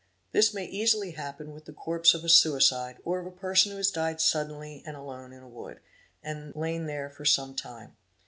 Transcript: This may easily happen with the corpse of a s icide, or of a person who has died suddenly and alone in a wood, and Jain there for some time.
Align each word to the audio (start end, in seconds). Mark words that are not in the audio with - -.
This 0.31 0.51
may 0.51 0.65
easily 0.65 1.11
happen 1.11 1.51
with 1.53 1.65
the 1.65 1.73
corpse 1.73 2.15
of 2.15 2.23
a 2.23 2.25
s 2.25 2.43
icide, 2.43 2.97
or 3.05 3.19
of 3.19 3.27
a 3.27 3.37
person 3.37 3.69
who 3.69 3.77
has 3.77 3.91
died 3.91 4.19
suddenly 4.19 4.81
and 4.83 4.97
alone 4.97 5.31
in 5.31 5.43
a 5.43 5.47
wood, 5.47 5.79
and 6.23 6.55
Jain 6.55 6.87
there 6.87 7.11
for 7.11 7.23
some 7.23 7.53
time. 7.55 7.95